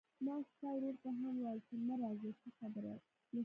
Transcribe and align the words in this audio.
ما 0.25 0.35
ستا 0.49 0.67
ورور 0.73 0.95
ته 1.03 1.09
هم 1.19 1.25
وويل 1.37 1.59
چې 1.67 1.73
ما 1.85 1.95
راځه، 2.03 2.29
څه 2.41 2.47
خبره 2.59 2.93
نشته. 2.99 3.37